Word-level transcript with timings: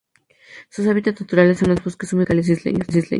Sus 0.71 0.87
hábitats 0.87 1.21
naturales 1.21 1.59
son 1.59 1.69
los 1.69 1.83
bosques 1.83 2.11
húmedos 2.11 2.29
tropicales 2.29 2.49
isleños. 2.49 2.87